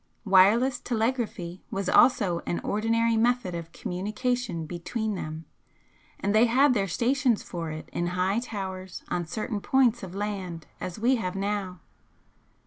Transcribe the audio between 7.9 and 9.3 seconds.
in high towers on